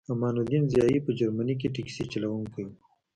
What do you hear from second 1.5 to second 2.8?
کې ټکسي چلوونکی و